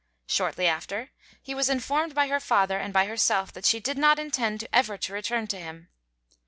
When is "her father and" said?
2.27-2.91